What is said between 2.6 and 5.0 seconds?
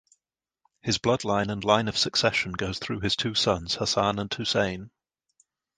through his two sons Hasan and Hussein.